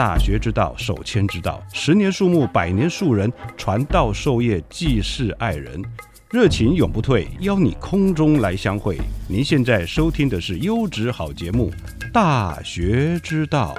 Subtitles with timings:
[0.00, 1.62] 大学之道，守谦之道。
[1.74, 5.84] 十年树木，百年树人，传道授业，济世爱人，
[6.30, 7.28] 热情永不退。
[7.40, 8.96] 邀你空中来相会。
[9.28, 11.70] 您现在收听的是优质好节目
[12.12, 13.76] 《大学之道》。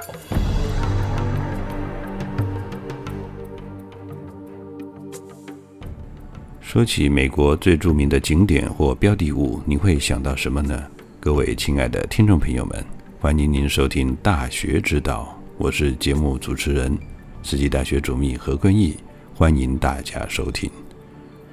[6.60, 10.80] 说起美国最著名的景点或标的物，你会想到什么呢？
[11.18, 12.84] 各位亲爱的听众朋友们，
[13.18, 15.36] 欢迎您收听《大学之道》。
[15.62, 16.98] 我是节目主持人，
[17.44, 18.96] 世纪大学主秘何坤义，
[19.32, 20.68] 欢迎大家收听。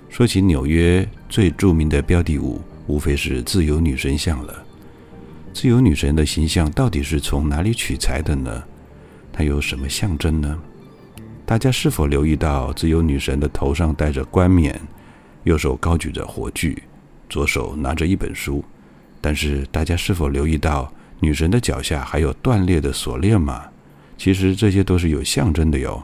[0.09, 4.65] 说起纽约最著名的标的物，无非是自由女神像了。
[5.53, 8.63] 自由女神的形象到底是从哪里取材的呢？
[9.31, 10.59] 它有什么象征呢？
[11.45, 14.81] 大家是否留意到自由女神的头上戴着冠冕，
[15.43, 16.75] 右手高举着火炬，
[17.29, 18.65] 左手拿着一本书？
[19.21, 23.65] 但是大家是否留意到女神的脚下还有断裂的锁链吗？
[24.19, 26.03] 其实这些都是有象征的哟。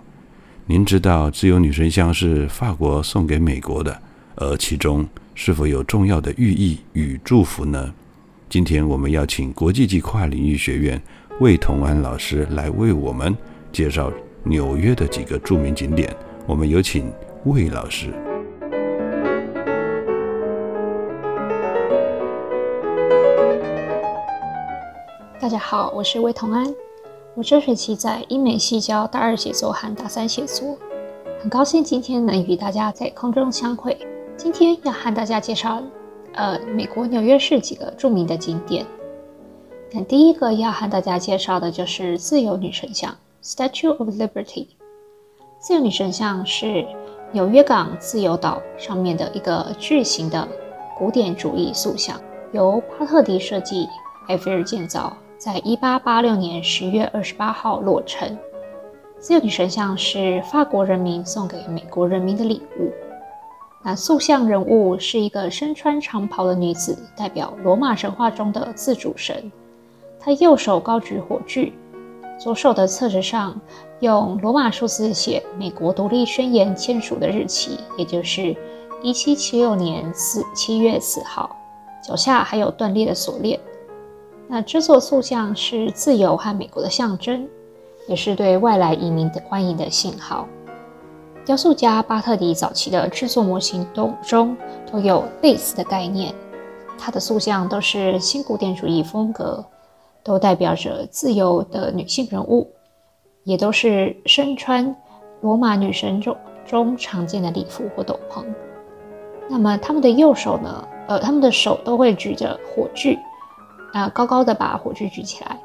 [0.67, 4.02] 您知道自由女神像是法国送给美国的，
[4.35, 7.93] 而其中是否有重要的寓意与祝福呢？
[8.49, 10.99] 今天我们邀请国际级跨领域学院
[11.42, 13.36] 魏同安老师来为我们
[13.73, 14.09] 介绍
[14.43, 16.15] 纽约的几个著名景点。
[16.47, 17.11] 我们有请
[17.43, 18.14] 魏老师。
[25.37, 26.65] 大家好，我是魏同安。
[27.35, 30.77] 我这学期在英美系教大二写作和大三写作，
[31.41, 33.97] 很高兴今天能与大家在空中相会。
[34.37, 35.83] 今天要和大家介绍，
[36.31, 38.85] 呃，美国纽约市几个著名的景点。
[39.91, 43.13] 那第一个要和大家介绍的就是自由女神像
[43.43, 44.67] （Statue of Liberty）。
[45.59, 46.87] 自由女神像是
[47.33, 50.47] 纽约港自由岛上面的一个巨型的
[50.97, 52.17] 古典主义塑像，
[52.53, 53.89] 由巴特迪设计，
[54.29, 55.11] 埃菲尔建造。
[55.45, 58.36] 在一八八六年十月二十八号落成。
[59.20, 62.92] 自由女神像是法国人民送给美国人民的礼物。
[63.83, 69.52] 那塑像人物是一个身穿长袍的女子，代表罗马神话中的自主神。
[70.20, 71.72] 她右手高举火炬，
[72.39, 73.56] 左手的册子上
[74.00, 78.58] 用罗马数字写美国独立宣言签署的日期，也就是
[79.04, 81.56] 一七七六年四七月四号。
[82.02, 83.60] 脚下还有断裂的锁链。
[84.48, 87.48] 那这座塑像是自由和美国的象征，
[88.08, 90.48] 也是对外来移民的欢迎的信号。
[91.44, 94.56] 雕塑家巴特迪早期的制作模型都中
[94.92, 96.33] 都有类似的概念，
[96.98, 99.64] 他的塑像都是新古典主义风格，
[100.23, 102.70] 都代表着自由的女性人物，
[103.44, 104.95] 也都是身穿
[105.42, 106.36] 罗马女神中
[106.66, 108.44] 中常见的礼服或斗篷。
[109.48, 110.88] 那么他们的右手呢？
[111.08, 113.20] 呃，他们的手都会举着火炬。
[113.93, 115.59] 啊，高高的把火炬举起来。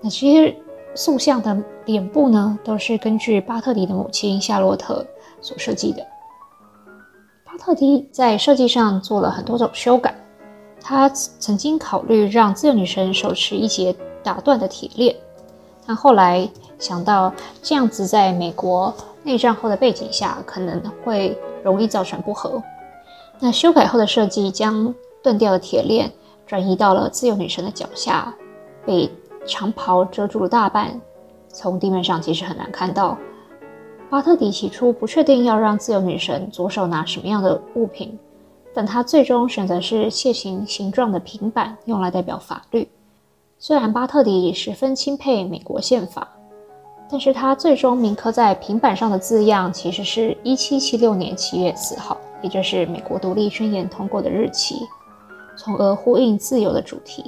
[0.00, 0.56] 那这些
[0.94, 5.06] 塑像的脸部呢，都是根据巴特迪的母亲夏洛特
[5.40, 6.06] 所设计的。
[7.44, 10.14] 巴特迪在设计上做了很多种修改。
[10.80, 15.16] 他曾经考虑让自由女神手持一节打断的铁链，
[15.86, 16.48] 但后来
[16.78, 17.32] 想到
[17.62, 22.62] 这样子在美国内战后的背景下，可能会容易造成不和。
[23.40, 26.12] 那修改后的设计将断掉的铁链。
[26.46, 28.32] 转移到了自由女神的脚下，
[28.84, 29.10] 被
[29.46, 31.00] 长袍遮住了大半，
[31.48, 33.18] 从地面上其实很难看到。
[34.08, 38.16] 巴特迪起初不确定要让自由女神左手拿什么样的物品，
[38.72, 42.88] 但他最终选择是楔形形状的平板，用来代表法律。
[43.58, 46.28] 虽然巴特迪十分钦佩美国宪法，
[47.10, 54.76] 但是他最终铭刻在平板上的字样其实是一七七六年七月四号，也就是美国独立宣言通过的日期。
[55.56, 57.24] 从而呼应自由的主题。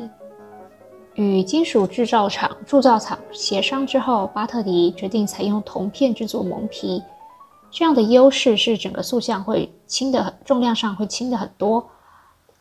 [1.15, 7.03] 与金属制造厂铸造厂协商之后，巴特迪决定采用铜片制作蒙皮，
[7.73, 11.85] 这样的优势是整个塑像会轻的很，重量上会轻的很多，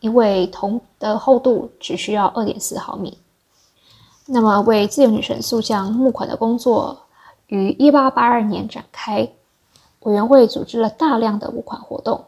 [0.00, 3.16] 因为铜的厚度只需要二点四毫米。
[4.26, 6.98] 那么，为自由女神塑像募款的工作
[7.46, 9.30] 于一八八二年展开，
[10.00, 12.24] 委员会组织了大量的募款活动。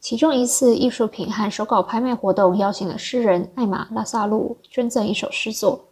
[0.00, 5.84] 其中一次艺术品和手稿拍卖活动，邀请了诗人艾玛·拉萨路捐赠一首诗作。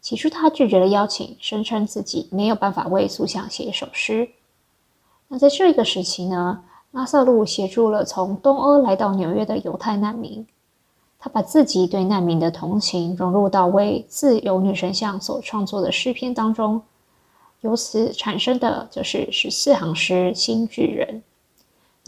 [0.00, 4.28] 起初，他拒绝了邀请，声称自己没有办法为塑像写一首诗。
[5.28, 10.44] 那在这个时期呢，拉萨路协助了从东欧来到纽约的犹太难民，
[11.18, 16.82] 他把自己对难民的同情融入到为自由女神像所创作的诗篇当中，
[17.60, 21.22] 由此产生的就是十四行诗《新巨人》。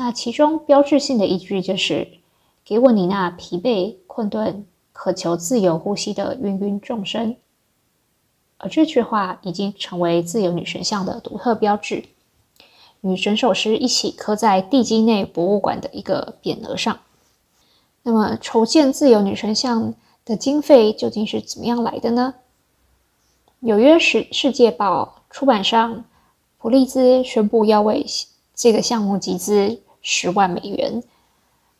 [0.00, 2.08] 那其中标志性的一句就是
[2.64, 4.64] ：“给我你那疲惫、困顿、
[4.94, 7.36] 渴求自由呼吸的芸芸众生。”
[8.56, 12.04] 而这句话已经成为自由女神像的独特标志，
[13.02, 16.98] 与整首诗一起刻在地基内博物馆的一个匾额上。
[18.02, 19.92] 那么，筹建自由女神像
[20.24, 22.36] 的经费究竟是怎么样来的呢？
[23.58, 26.06] 纽约世世界报出版商
[26.56, 28.06] 普利兹宣布要为
[28.54, 29.82] 这个项目集资。
[30.02, 31.02] 十万美元，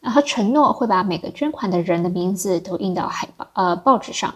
[0.00, 4.34] 那他承诺会把每个捐款的人的名字都印到海报呃报纸上，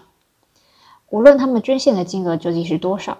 [1.09, 3.17] 无论他们捐献的金额究竟是多少。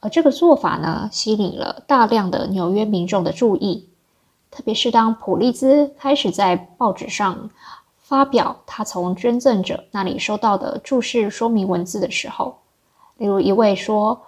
[0.00, 3.88] 而这个做法呢，吸引了大量的纽约民众的注意，
[4.50, 7.50] 特别是当普利兹开始在报纸上
[7.96, 12.58] 发表他从捐赠者那里收到的注释说明文字的时候，
[13.16, 14.20] 例如一位说：“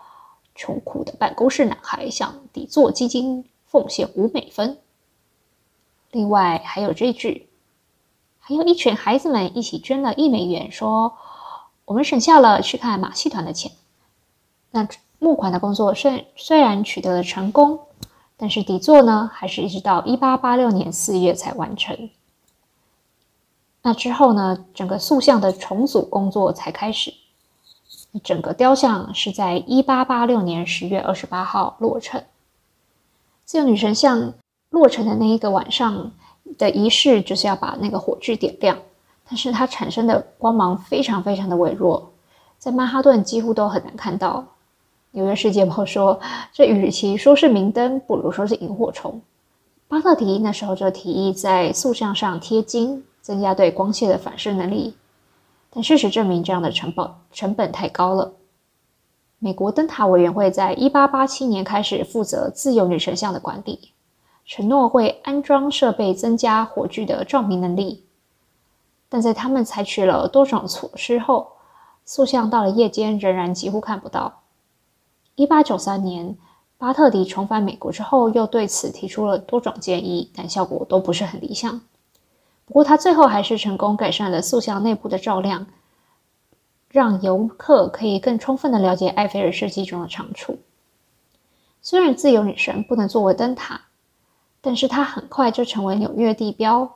[0.55, 4.79] 穷苦的办公室男孩向底座基金奉献五美分。”
[6.17, 7.47] 另外还有这句，
[8.39, 11.15] 还有一群孩子们一起捐了一美元，说
[11.85, 13.71] 我们省下了去看马戏团的钱。
[14.71, 17.81] 那募款的工作虽虽然取得了成功，
[18.39, 22.09] 但是底座呢，还是一直到一八八六年四月才完成。
[23.83, 27.13] 那之后呢，整个塑像的重组工作才开始。
[28.25, 32.25] 整个雕像是在一八八六年十月二十八号落成。
[33.45, 34.33] 自由女神像。
[34.71, 36.13] 落成的那一个晚上
[36.59, 38.77] 的仪式，就是要把那个火炬点亮，
[39.29, 42.13] 但是它产生的光芒非常非常的微弱，
[42.59, 44.45] 在曼哈顿几乎都很难看到。
[45.13, 46.21] 纽约世界报说，
[46.53, 49.23] 这与其说是明灯，不如说是萤火虫。
[49.89, 54.95] 巴特迪那时候就提议在塑像上贴金，增加对光线的反射能力，
[55.71, 58.35] 但事实证明这样的成本成本太高了。
[59.39, 63.93] 美国灯塔委员会在一八八七年开始负责自由女神像的管理。
[64.47, 68.05] 承诺会安装设备，增加火炬的照明能力。
[69.09, 71.53] 但在他们采取了多种措施后，
[72.05, 74.43] 塑像到了夜间仍然几乎看不到。
[75.35, 76.37] 一八九三年，
[76.79, 81.81] 巴特迪重返美国之后，又对此提出了多种建议，但效果都不是很理想。
[82.67, 85.67] 不过，他最后还是成功改善了塑像内部的照亮，
[86.89, 90.59] 让游客可以更充分的了解埃菲尔设计中的长处。
[91.83, 93.86] 虽然自由女神不能作为灯塔。
[94.67, 96.91] 但是它很快就成为纽约地标，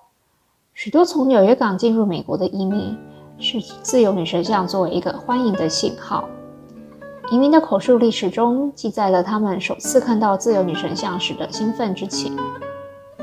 [0.74, 2.98] 许多从纽约港进入美国的移民
[3.38, 6.28] 视自由女神像作为一个欢迎的信号。
[7.30, 12.36] 移民的口述历史中记载了他们首次看到自由女神像时的兴奋之情。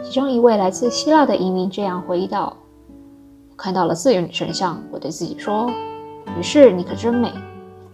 [0.01, 2.55] 其中一位来自希腊的移民这样回忆道
[3.51, 5.69] ：“我看到了自由女神像，我对自己说，
[6.37, 7.33] 女士你可真美，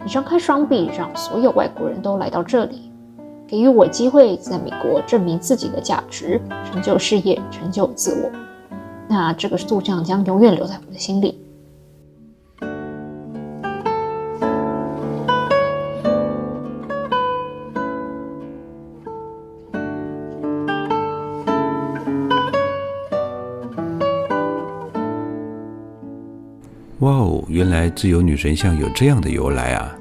[0.04, 2.92] 你张开双臂，让所有外国人都来到这里。”
[3.54, 8.28] 给予我机会，在美国证明自己的价值，成就事业，成就自我。
[9.06, 11.38] 那这个塑像将永远留在我的心里。
[26.98, 29.96] 哇哦，原来自由女神像有这样的由来啊！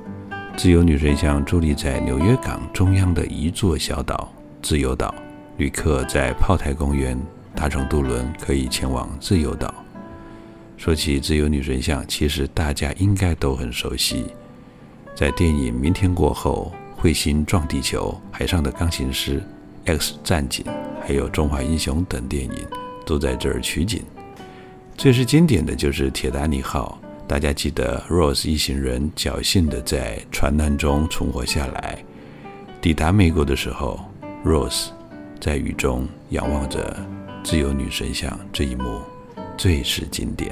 [0.55, 4.31] 自由女神像伫立在纽约港中央的一座小岛——
[4.62, 5.13] 自由岛。
[5.57, 7.19] 旅客在炮台公园
[7.55, 9.74] 搭乘渡轮可以前往自由岛。
[10.77, 14.27] 说起自由女神像，其实大家应该都很熟悉。
[15.15, 16.72] 在电影《明天过后》
[17.05, 19.39] 《彗星撞地球》《海上的钢琴师》
[20.00, 20.65] 《X 战警》
[21.05, 22.67] 还有《中华英雄》等电影
[23.05, 24.03] 都在这儿取景。
[24.95, 27.00] 最是经典的就是铁达尼号。
[27.25, 32.03] 大家记得，Rose 一行人侥幸地在船难中存活下来，
[32.81, 33.99] 抵达美国的时候
[34.45, 34.89] ，Rose
[35.39, 36.95] 在雨中仰望着
[37.43, 38.99] 自由女神像，这一幕
[39.57, 40.51] 最是经典。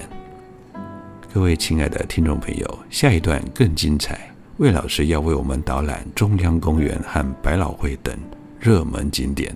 [1.34, 8.16] 各位亲爱的听众朋友，下一段更精彩，魏老师要为我们导览中央公园和百老汇等
[8.60, 9.56] 热门景点，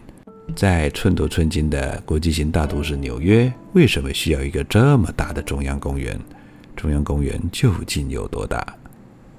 [0.54, 6.20] 在寸土寸金的国际型大都市纽约，为什么需要一个这么大的中央公园？
[6.76, 8.66] 中央公园究竟有多大？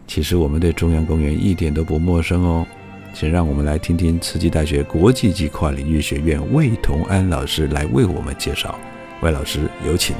[0.06, 2.66] 其实我们对中央公园一点都不陌生哦。
[3.12, 8.78] 请让我们来听听慈济大学国际及跨领域学院魏同安老师来为我们介绍。
[9.22, 10.14] 魏老师，有请。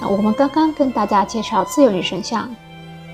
[0.00, 2.48] 那我们刚刚跟大家介绍自由女神像，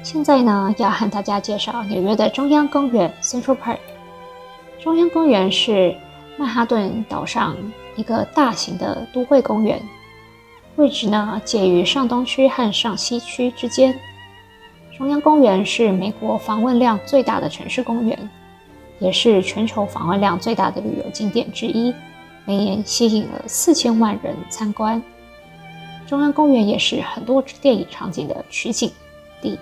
[0.04, 3.78] 现在呢要和大家介绍纽约的中央公园 （Central Park）。
[4.80, 5.94] 中央公园是
[6.38, 7.56] 曼哈顿岛上
[7.96, 9.82] 一个大型的都会公园。
[10.76, 13.98] 位置呢，介于上东区和上西区之间。
[14.96, 18.30] 中央公园是美国访问量最大的城市公园，
[19.00, 21.92] 也是全球访问量最大的旅游景点之一，
[22.44, 25.02] 每年吸引了四千万人参观。
[26.06, 28.92] 中央公园也是很多电影场景的取景
[29.42, 29.58] 地。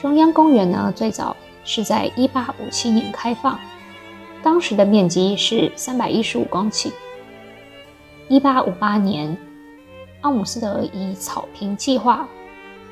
[0.00, 3.58] 中央公园呢，最早是在一八五七年开放，
[4.42, 6.90] 当时的面积是三百一十五公顷。
[8.28, 9.36] 一八五八年。
[10.22, 12.28] 阿姆斯特以草坪计划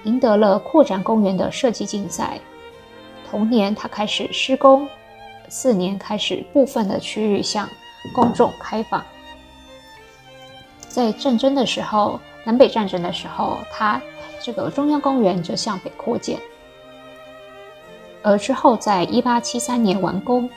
[0.03, 2.41] 赢得了扩展公园的设计竞赛。
[3.31, 4.89] 同年，他开始施工，
[5.49, 7.69] 四年开始部分的区域向
[8.13, 9.01] 公众开放。
[10.89, 14.03] 在战争的时候，南北战争的时候，他
[14.43, 16.37] 这个中央公园就向北扩建。
[18.23, 20.51] 而之后，在一八七三年完工。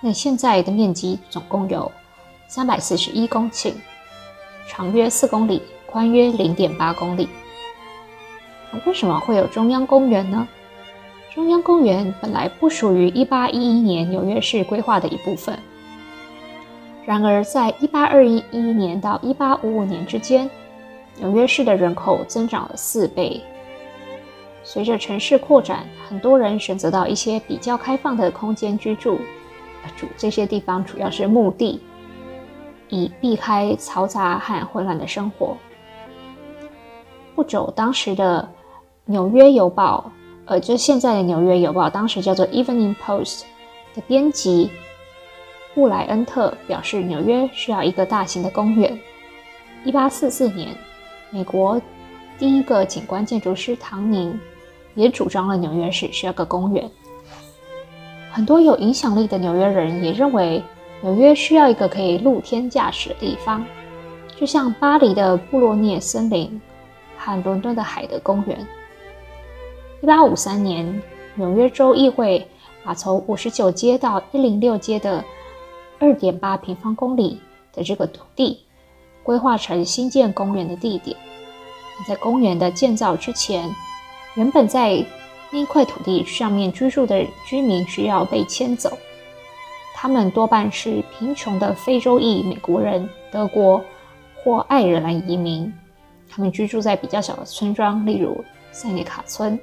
[0.00, 1.90] 那现在的面积总共有
[2.48, 3.72] 三百四十一公顷。
[4.66, 7.28] 长约四公里，宽约零点八公里。
[8.86, 10.46] 为什么会有中央公园呢？
[11.34, 15.58] 中央公园本来不属于1811年纽约市规划的一部分。
[17.04, 20.48] 然而，在1821年到1855年之间，
[21.18, 23.42] 纽约市的人口增长了四倍。
[24.62, 29.18] 随着城市扩展，很多人选择到一些比较开放的空间居住。
[29.96, 31.80] 主这些地方主要是墓地。
[32.92, 35.56] 以避开嘈杂和混乱的生活。
[37.36, 38.42] 不久，当时的
[39.04, 40.10] 《纽约邮报》，
[40.50, 43.42] 呃，就现在的《纽约邮报》，当时叫做《Evening Post》
[43.94, 44.72] 的编辑
[45.72, 48.98] 布莱恩特表示，纽约需要一个大型的公园。
[49.84, 50.76] 一八四四年，
[51.30, 51.80] 美国
[52.40, 54.36] 第一个景观建筑师唐宁
[54.96, 56.90] 也主张了纽约市需要个公园。
[58.32, 60.62] 很多有影响力的纽约人也认为。
[61.02, 63.64] 纽约需要一个可以露天驾驶的地方，
[64.38, 66.60] 就像巴黎的布洛涅森林
[67.16, 68.66] 和伦敦的海德公园。
[70.02, 71.02] 一八五三年，
[71.36, 72.46] 纽约州议会
[72.84, 75.24] 把从五十九街到一零六街的
[75.98, 77.40] 二点八平方公里
[77.72, 78.60] 的这个土地
[79.22, 81.16] 规划成新建公园的地点。
[82.06, 83.74] 在公园的建造之前，
[84.34, 85.02] 原本在
[85.52, 88.96] 那块土地上面居住的居民需要被迁走。
[89.94, 93.84] 他们多半是贫穷的非洲裔美国人、德国
[94.36, 95.72] 或爱尔兰移民。
[96.28, 99.58] 他们居住在比较小的村庄，例如塞内卡村。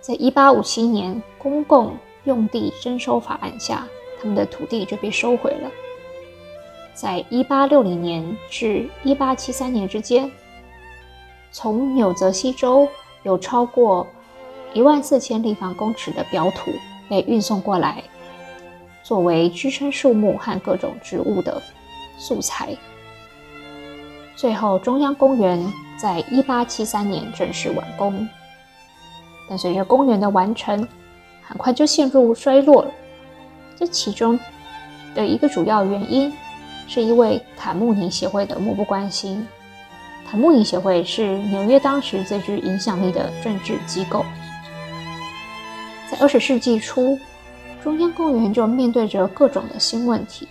[0.00, 3.86] 在1857年公共用地征收法案下，
[4.20, 5.70] 他们的土地就被收回了。
[6.92, 10.30] 在1860年至1873年之间，
[11.52, 12.88] 从纽泽西州
[13.22, 14.06] 有超过
[14.72, 16.70] 一万四千立方公尺的表土
[17.08, 18.02] 被运送过来。
[19.02, 21.60] 作为支撑树木和各种植物的
[22.16, 22.76] 素材。
[24.36, 25.60] 最后，中央公园
[25.98, 28.28] 在一八七三年正式完工，
[29.48, 30.86] 但随着公园的完成，
[31.42, 32.86] 很快就陷入衰落。
[33.76, 34.38] 这其中
[35.14, 36.32] 的一个主要原因，
[36.86, 39.44] 是因为卡穆尼协会的漠不关心。
[40.30, 44.24] 坦慕尼协会是纽约当时最具影响力的政治机构，
[46.08, 47.18] 在二十世纪初。
[47.82, 50.46] 中央公园就面对着各种的新问题。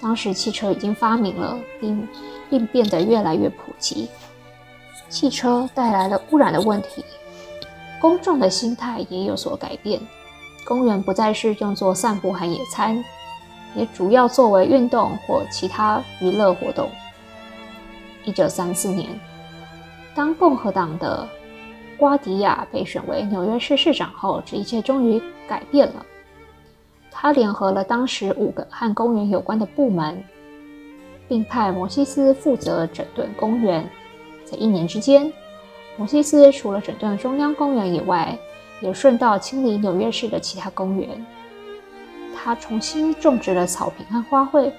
[0.00, 2.08] 当时汽车已经发明了，并
[2.48, 4.08] 并变得越来越普及。
[5.08, 7.04] 汽车带来了污染的问题，
[8.00, 10.00] 公众的心态也有所改变。
[10.64, 13.04] 公园不再是用作散步和野餐，
[13.76, 16.90] 也主要作为运动或其他娱乐活动。
[18.24, 19.08] 一九三四年，
[20.14, 21.28] 当共和党的
[21.96, 26.04] 瓜迪亚被选为纽约市市长后，这一切终于改变了。
[27.10, 30.22] 他联合了当时五个和公园有关的部门，
[31.28, 33.88] 并派摩西斯负责整顿公园。
[34.44, 35.32] 在一年之间，
[35.96, 38.38] 摩西斯除了整顿中央公园以外，
[38.80, 41.08] 也顺道清理纽约市的其他公园。
[42.34, 44.72] 他重新种植了草坪和花卉，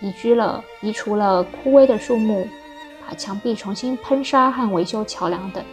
[0.00, 2.46] 移居了移除了枯萎的树木，
[3.14, 5.64] 墙壁重新喷砂和维修桥梁等。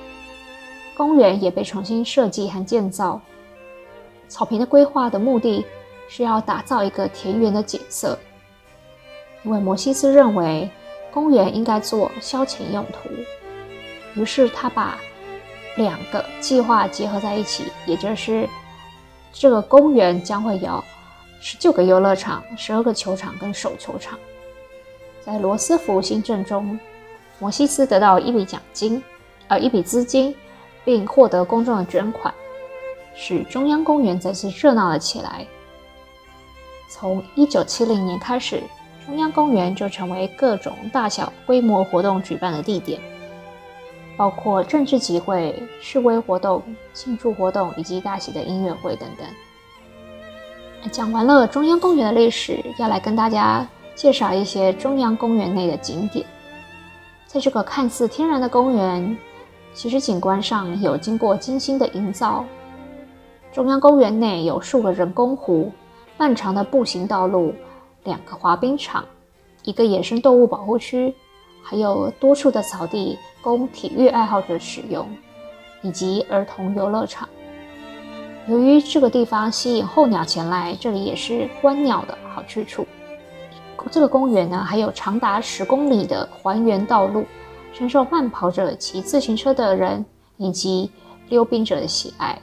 [0.96, 3.22] 公园也被重新设计和建造。
[4.27, 5.65] 草坪的规划的目的
[6.10, 8.17] 是要打造一个田园的景色，
[9.44, 10.70] 因为摩西斯认为
[11.12, 13.10] 公园应该做消遣用途，
[14.20, 14.98] 于是他把
[15.77, 18.50] 两个计划结合在一起，也就是
[19.32, 20.84] 这个公园将会有
[21.39, 24.17] 十九个游乐场、十二个球场跟手球场。
[25.24, 26.79] 在罗斯福新政中，
[27.39, 29.01] 摩西斯得到一笔奖金，
[29.48, 30.36] 呃，一笔资金，
[30.84, 32.34] 并获得公众的捐款。
[33.15, 35.46] 使中央公园再次热闹了起来。
[36.89, 38.62] 从一九七零年开始，
[39.06, 43.01] 中央公园就成为各种大小规模活动举办的地点，
[44.15, 46.62] 包括政治集会、示威活动、
[46.94, 50.91] 庆祝活动以及大型的音乐会等等。
[50.91, 56.26] 讲完了中央公园的历史，要来跟大家介绍一些中央公园内的景点。
[57.38, 59.15] 在这个看似天然的公园，
[59.72, 62.44] 其实景观上有经过精心的营造。
[63.53, 65.72] 中央公园内有数个人工湖、
[66.17, 67.53] 漫长的步行道路、
[68.06, 69.06] 两个滑冰场、
[69.62, 71.13] 一个野生动物保护区，
[71.62, 75.08] 还有多处的草地供体育爱好者使用，
[75.84, 77.29] 以及儿童游乐场。
[78.48, 82.88] 由于这个地方吸引候鸟前来，这里也是观鸟的好去处。
[83.88, 87.25] 这个公园呢，还有长达十公里的环园道路，
[87.74, 90.06] 深受慢跑者、骑自行车的人
[90.38, 90.91] 以及
[91.29, 92.41] 溜冰者的喜爱。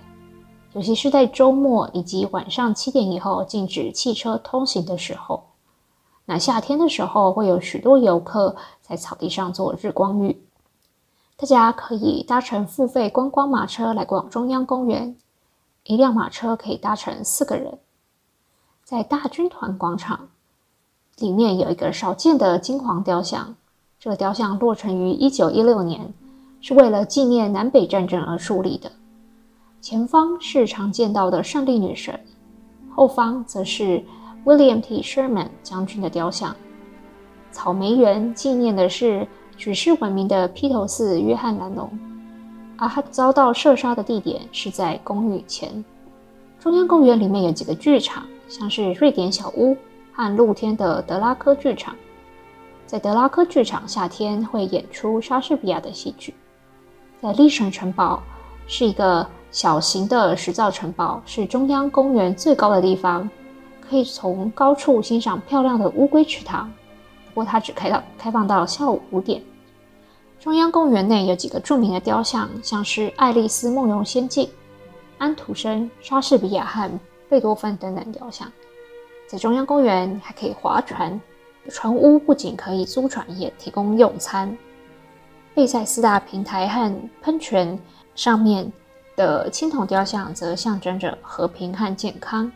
[0.72, 5.44] 尤其是在周末以及晚上七点以后禁止汽车通行的时候，
[6.24, 10.44] 那夏天的时候会有许多游客在草地上做日光浴。
[11.36, 15.16] 大家可以搭乘付费观光马车来逛中央公园，
[15.84, 17.78] 一辆马车可以搭乘四个人。
[18.82, 20.28] 在大军团广场
[21.18, 23.54] 里面有一个少见的金黄雕像，
[24.00, 26.12] 这个雕像落成于一九一六年，
[26.60, 28.90] 是为了纪念南北战争而树立的。
[29.80, 32.18] 前方是常见到的胜利女神，
[32.90, 34.02] 后方则是
[34.44, 35.00] William T.
[35.02, 36.56] Sherman 将军的雕像。
[37.52, 41.88] 草莓园纪念的是举世闻名的披头士约翰·兰农，
[42.76, 45.84] 而他遭到射杀的地点是在公寓前。
[46.58, 49.76] 中央公园里面有几个剧场，像是瑞典小屋
[50.14, 51.94] 和露天的德拉科剧场。
[52.86, 56.34] 在德拉科剧场，夏天会演出莎士比亚的戏剧。
[57.20, 58.22] 在利神城堡
[58.66, 59.26] 是一个。
[59.54, 63.30] 小型的石造城堡是中央公园最高的地方，
[63.80, 66.68] 可以从高处欣赏漂亮的乌龟池塘。
[67.28, 69.40] 不过它只开到开放到下午五点。
[70.40, 74.44] 中央公园内有几个著名的雕像，像是《爱丽丝梦游仙境》、
[75.18, 76.90] 安徒生、莎士比亚和
[77.28, 78.50] 贝多芬等等雕像。
[79.38, 81.20] 中央公园还可以划船，
[81.68, 84.56] 船屋不仅可以租船，也提供用餐。
[85.54, 87.78] 贝塞斯大平台和喷泉
[88.14, 88.72] 上面。
[89.16, 92.50] 的青铜雕像则象征着和平和健康。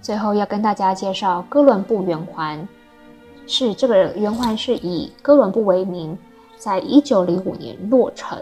[0.00, 2.68] 最后要跟大家介绍哥伦布圆环，
[3.44, 6.16] 是这个圆环是以哥伦布为名，
[6.56, 8.40] 在一九零五年落成，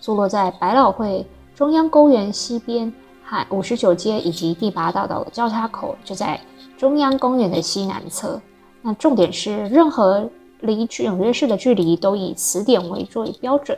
[0.00, 2.90] 坐落在百老汇中央公园西边
[3.22, 6.40] 和五十九街以及第八大道的交叉口，就在
[6.76, 8.40] 中央公园的西南侧。
[8.82, 13.76] 那重点是，任何离纽约市的距离都以此点为作为标准。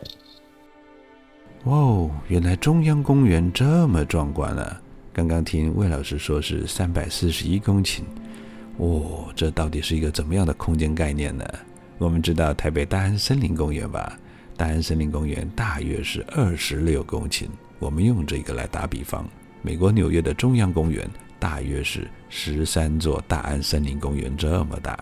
[1.64, 4.80] 哇哦，原来中央公园这么壮观啊！
[5.12, 8.02] 刚刚听魏老师说是三百四十一公顷，
[8.76, 11.44] 哦，这到底是一个怎么样的空间概念呢？
[11.98, 14.16] 我们知道台北大安森林公园吧？
[14.56, 17.46] 大安森林公园大约是二十六公顷，
[17.78, 19.28] 我们用这个来打比方，
[19.62, 21.08] 美国纽约的中央公园
[21.40, 24.98] 大约是十三座大安森林公园这么大。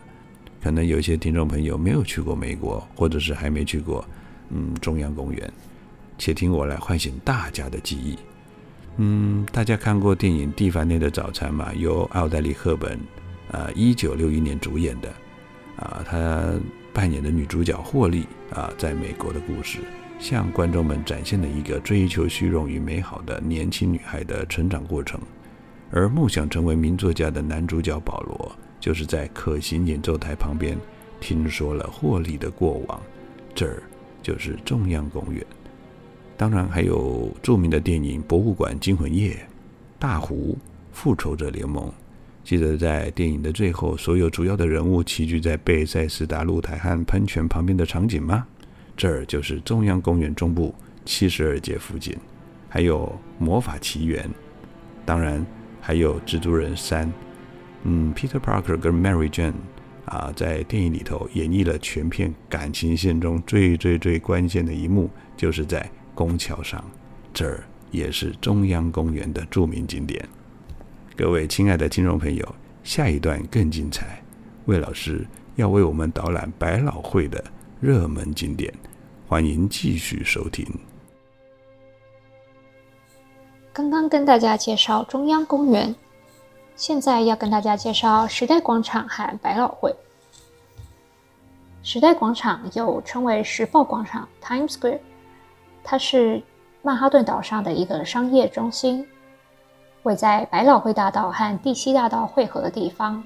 [0.62, 4.04] 可能有些听众朋友没有去过美国，或者是还没去过，
[4.50, 5.52] 嗯，中央公园。
[6.18, 8.18] 且听我来唤醒大家的记忆。
[8.96, 11.70] 嗯，大家看过电影《蒂凡尼的早餐》吗？
[11.76, 12.98] 由奥黛丽·赫本，
[13.52, 15.08] 啊，一九六一年主演的，
[15.76, 16.52] 啊，她
[16.94, 19.80] 扮演的女主角霍利，啊，在美国的故事，
[20.18, 25.20] 向观众们展现了一个追求虚荣与美好的年轻女孩的成长过程。
[25.90, 30.76] 而梦想成为名作家的男主角保罗，就是在可行演奏台旁边
[31.20, 33.00] 听说了霍利的过往。
[33.54, 33.82] 这儿
[34.22, 35.44] 就是中央公园。
[36.36, 39.30] 当然还有著名的电影《博物馆惊魂夜》
[39.98, 40.52] 《大湖》
[40.92, 41.88] 《复仇者联盟》。
[42.44, 48.46] 记得在电影的最后，所有主要的人物齐聚在贝塞斯达露台和喷泉旁边的场景吗？
[48.96, 52.14] 这儿就是中央公园中部七十二街附近。
[52.68, 53.06] 还有
[53.44, 54.22] 《魔法奇缘》，
[55.04, 55.44] 当然
[55.86, 57.06] 还有《蜘蛛人三》。
[57.84, 59.52] 嗯，Peter Parker 跟 Mary Jane
[60.06, 65.88] 啊，在电影里头演绎了全片感情线中最最最关键的一幕，就是在。
[66.12, 66.82] 拱桥上，
[67.32, 70.26] 这儿也是中央公园的著名景点。
[71.14, 74.20] 各位亲爱的听众朋友，下一段更精彩，
[74.64, 77.44] 魏老师要为我们导览百老汇的
[77.80, 78.72] 热门景点，
[79.28, 80.66] 欢迎继续收听。
[83.76, 85.94] 刚刚跟大家介绍中央公园，
[86.76, 89.94] 现在要跟大家介绍时代广场和百老汇。
[91.82, 95.00] 时代广场又称为时报广场 （Times Square），
[95.84, 96.42] 它是
[96.80, 99.06] 曼哈顿岛上的一个商业中心，
[100.04, 103.22] 位在百老汇大道和第七大道汇合的地方。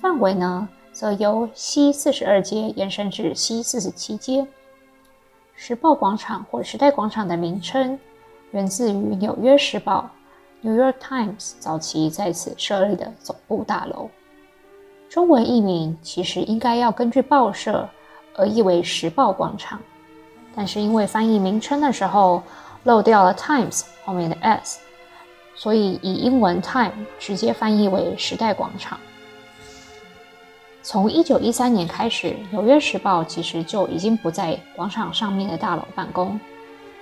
[0.00, 4.44] 范围呢，则由西四十二街延伸至西四十七街。
[5.54, 7.96] 时报广场或时代广场的名称。
[8.52, 10.10] 源自于《纽约时报》
[10.66, 14.10] （New York Times） 早期在此设立的总部大楼。
[15.08, 17.88] 中文译名其实应该要根据报社
[18.36, 19.80] 而译为“时报广场”，
[20.54, 22.42] 但是因为翻译名称的时候
[22.84, 24.80] 漏掉了 “Times” 后面的 “s”，
[25.54, 28.98] 所以以英文 “Time” 直接翻译为“时代广场”。
[30.82, 36.40] 从一九一三年开始，《纽约时报》其实就已经不在广场上面的大楼办公。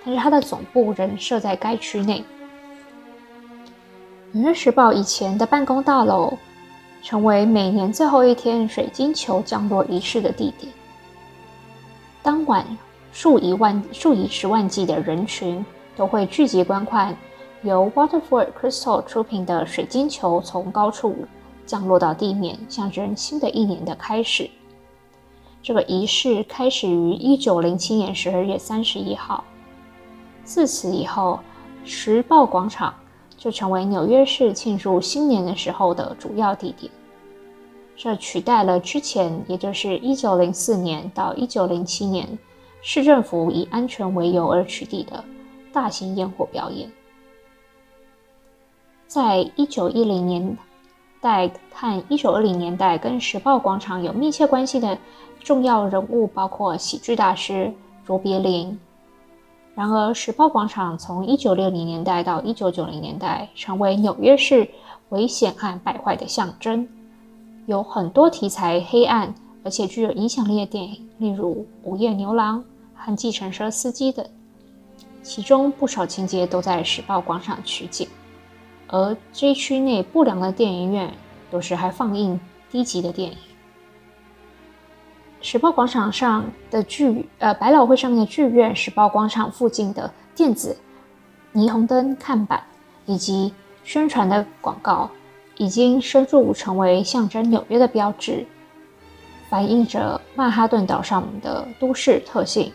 [0.04, 2.20] 但是它的总部仍设在该区内。
[4.32, 6.36] 《纽约时报》以前的办公大楼
[7.02, 10.72] 成为每年最后一天水晶球降落仪式的地点。
[12.22, 12.66] 当晚，
[13.12, 15.64] 数以万、数以十万计的人群
[15.96, 17.16] 都会聚集观看
[17.62, 21.16] 由 Waterford Crystal 出品的水晶球从高处
[21.64, 24.50] 降落到地面，象征新的一年的开始。
[25.62, 29.42] 这个仪式开始于一九零七年十二月三十一号。
[30.48, 31.38] 自此以后，
[31.84, 32.94] 时报广场
[33.36, 36.90] 就成为纽约市庆祝新年的时候的主要地点。
[37.94, 42.38] 这取代了之前，也就是1904年到1907年，
[42.80, 45.22] 市政府以安全为由而取缔的
[45.70, 46.90] 大型烟火表演。
[49.06, 50.58] 在1910年
[51.20, 54.96] 代和1920年代，跟时报广场有密切关系的
[55.40, 57.70] 重要人物包括喜剧大师
[58.06, 58.80] 卓别林。
[59.78, 64.68] 然而，时报广场从一九六零年代到一九九零年代，成为纽约市
[65.10, 66.88] 危险和败坏的象征。
[67.66, 72.58] 有很多题材黑暗而且具有影响力的电影，例如《午夜牛郎》
[72.92, 74.26] 和《计程车司机》等，
[75.22, 78.08] 其中不少情节都在时报广场取景。
[78.88, 81.14] 而这区内不良的电影院，
[81.52, 83.36] 有时还放映低级的电影。
[85.40, 90.76] 时报广场上的剧，呃，百老汇上面的剧院，时报广场附近的电子
[91.54, 92.60] 霓虹灯看板
[93.06, 93.52] 以及
[93.84, 95.08] 宣传的广告，
[95.56, 98.44] 已经深入成为象征纽约的标志，
[99.48, 102.72] 反映着曼哈顿岛上的都市特性。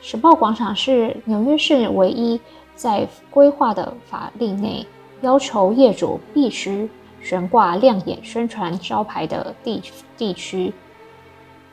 [0.00, 2.40] 时报广场是纽约市唯一
[2.74, 4.86] 在规划的法令内
[5.20, 6.88] 要求业主必须
[7.20, 9.82] 悬挂亮眼宣传招牌的地
[10.16, 10.72] 地区。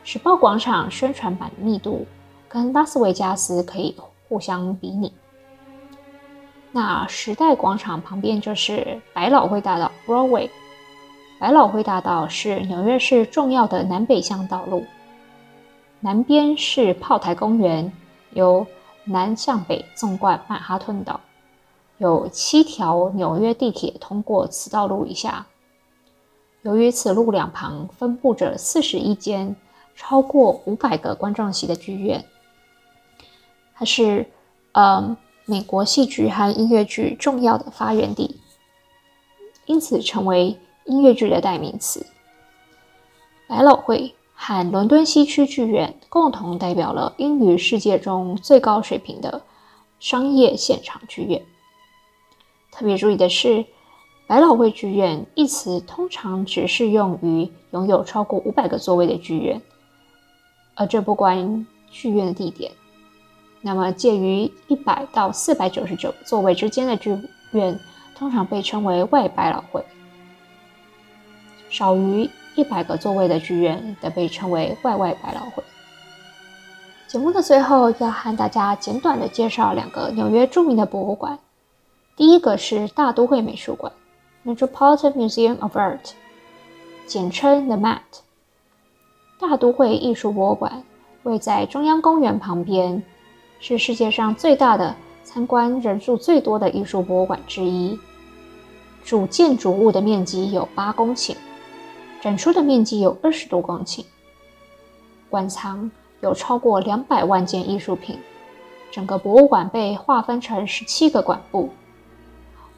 [0.07, 2.07] 时报广场宣传版密度
[2.47, 3.93] 跟拉斯维加斯可以
[4.29, 5.11] 互相比拟。
[6.71, 10.49] 那时代广场旁边就是百老汇大道 （Broadway）。
[11.41, 14.85] 百老汇大道是纽约市重要的南北向道路。
[15.99, 17.91] 南边是炮台公园，
[18.31, 18.65] 由
[19.03, 21.19] 南向北纵贯曼哈顿岛，
[21.97, 25.45] 有七条纽约地铁通过此道路以下。
[26.61, 29.53] 由于此路两旁分布着四十一间。
[29.97, 32.23] 超过五百个观众席的剧院，
[33.75, 34.27] 它是
[34.71, 38.39] 呃美国戏剧和音乐剧重要的发源地，
[39.65, 42.05] 因此成为音乐剧的代名词。
[43.47, 49.41] 百老汇和伦敦西区剧院共同代表了英语世界中最高水平的
[49.99, 51.43] 商业现场剧院。
[52.71, 53.65] 特别注意的是，
[54.27, 59.59] 百老汇剧院一词通常只适用于拥有超过五百个座位的剧院。
[60.77, 62.71] 而这不关剧院的地点。
[63.61, 67.17] 那么，介于一百到四百九十九座位之间的剧
[67.51, 67.77] 院，
[68.15, 69.81] 通常被称为外百老汇；
[71.69, 75.63] 少于一百个座位的剧院，则被称为外外百老汇。
[77.07, 81.39] 节目的最后，要和大家简短的介绍两个纽约著名的博物馆。
[82.15, 83.91] 第一个是大都会美术馆
[84.45, 86.11] （Metropolitan Museum of Art），
[87.05, 88.26] 简称 The Met。
[89.39, 90.83] 大都会艺术博物馆
[91.23, 93.01] 位在中央公园旁边，
[93.59, 97.97] 是世界上最大的、参观人数最多的艺术博物馆之一。
[99.03, 101.35] 主建筑物的面积有八公顷，
[102.19, 104.03] 展出的面积有二十多公顷。
[105.29, 105.89] 馆藏
[106.21, 108.17] 有超过两百万件艺术品，
[108.91, 111.69] 整个博物馆被划分成十七个馆部。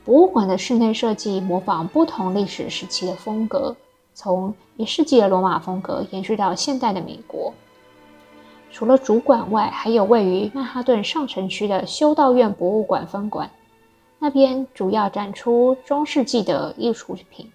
[0.04, 3.76] 博物馆的室内设计模仿不同历史时期的风格，
[4.22, 7.54] 从一世纪的罗马风格延续到现代的美国。
[8.70, 13.50] 除了主馆外，还有位于曼哈顿上城区的修道院博物馆分馆，
[14.20, 17.50] 那边主要展出中世纪的艺术品。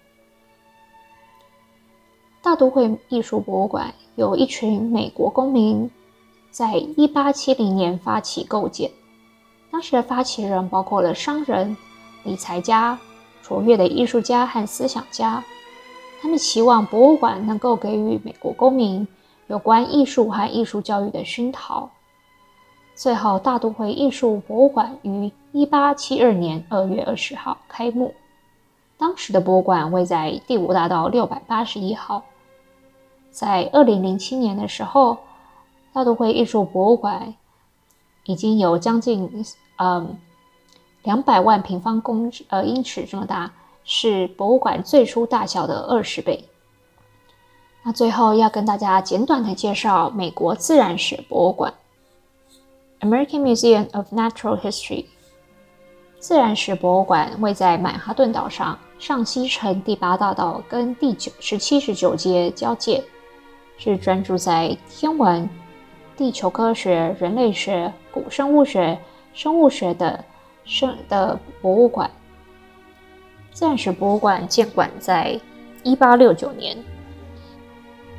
[2.41, 5.87] 大都会艺术博物馆由一群美国公民
[6.49, 8.89] 在一八七零年发起构建，
[9.69, 11.77] 当时的发起人包括了商人、
[12.23, 12.97] 理财家、
[13.43, 15.43] 卓越的艺术家和思想家，
[16.25, 19.07] 他们期望博物馆能够给予美国公民。
[19.45, 21.87] 有关艺术和艺术教育的熏陶。
[22.95, 28.11] 最后，大都会艺术博物馆于一八七二年二月二十号开幕。
[28.97, 32.23] 当时的博物馆位在第五大道六百八十一号。
[33.29, 35.19] 在二零零七年的时候，
[35.93, 37.35] 大都会艺术博物馆
[38.23, 40.17] 已经有将近嗯
[41.03, 43.51] 两百万平方公呃英尺这么大，
[43.85, 46.43] 是博物馆最初大小的二十倍。
[47.83, 51.73] 那最后要跟大家简短的介绍美国自然史博物馆
[53.01, 55.05] （American Museum of Natural History）。
[56.17, 63.03] 自然史博物馆位在曼哈顿岛上上西城第八大道跟第九十七十九街交界，
[63.77, 65.47] 是专注在天文、
[66.17, 68.97] 地球科学、人类学、古生物学、
[69.35, 70.25] 生物学的
[70.63, 72.09] 生的博物馆。
[73.55, 75.39] 自然史博物馆建馆在
[75.81, 76.75] 一八六九年。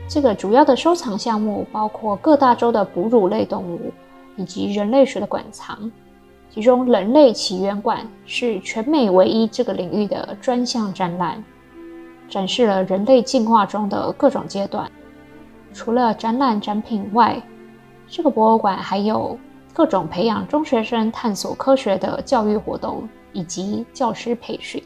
[0.08, 3.92] 这个主要的收藏项目包括各大洲的哺乳类动物
[4.36, 5.92] 以及人类学的馆藏，
[6.48, 11.44] 其中人类起源馆是全美唯一这个领域的专项展览，
[12.30, 14.90] 展示了人类进化中的各种阶段。
[15.74, 17.38] 除了展览展品外，
[18.08, 19.38] 这个博物馆还有
[19.74, 24.82] 各种培养中学生探索科学的教育活动以及教师培训。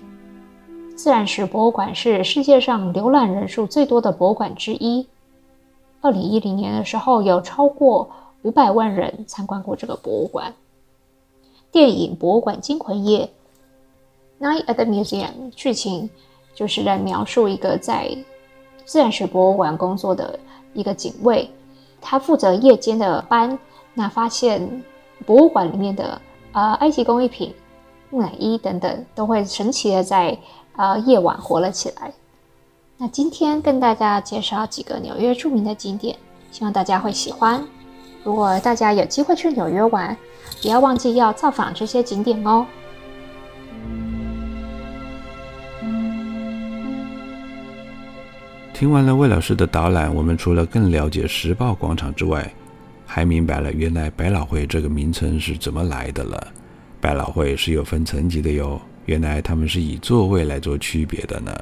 [1.00, 5.06] 自然史博物馆是世界上浏览人数最多的博物馆之一。
[6.02, 8.10] 二零一零年的时候，有超过
[8.42, 10.52] 五百万人参观过这个博物馆。
[11.72, 13.30] 电影《博物馆惊魂夜》
[14.44, 16.10] （Night at the Museum） 剧情
[16.54, 18.14] 就是在描述一个在
[18.84, 20.38] 自然史博物馆工作的
[20.74, 21.48] 一个警卫，
[21.98, 23.58] 他负责夜间的班，
[23.94, 24.84] 那发现
[25.24, 26.20] 博物馆里面的
[26.52, 27.54] 呃埃及工艺品、
[28.10, 30.36] 木乃伊等等，都会神奇的在。
[30.80, 32.10] 呃，夜晚活了起来。
[32.96, 36.16] 那今天跟大家介绍几个纽约著名的景点，
[36.50, 37.62] 希望大家会喜欢。
[38.24, 40.16] 如果大家有机会去纽约玩，
[40.62, 42.64] 不要忘记要造访这些景点哦。
[48.72, 52.50] 听完了魏老师的导览，我们除了更了解时报广场之外，
[53.04, 56.46] 还明白了原来百老汇这个名称是怎么来的了。
[57.02, 58.80] 百老汇是有分层级的哟。
[59.06, 61.52] 原来他们是以座位来做区别的呢，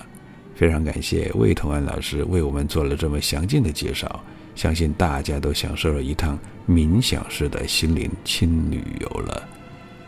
[0.54, 4.22] 非常感谢魏同安老师为我们做了这么详尽的介绍，
[4.54, 9.48] 相信大家都享受了一趟冥想式的心灵轻旅游了。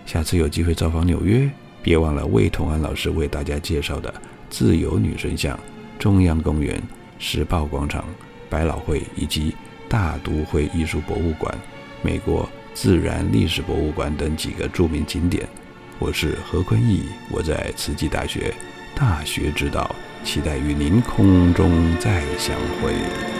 [0.04, 1.48] 下次有机会造访纽约，
[1.82, 4.12] 别忘了魏同安老师为大家介绍的
[4.50, 5.58] 自由女神像、
[5.98, 6.82] 中央公园、
[7.18, 8.04] 时报广场、
[8.48, 9.54] 百老汇以及
[9.88, 11.56] 大都会艺术博物馆、
[12.02, 15.48] 美国自然历史博物馆等几个著名景点。
[16.00, 18.54] 我是何坤义，我在慈济大学
[18.94, 23.39] 大学之道，期待与您空中再相会。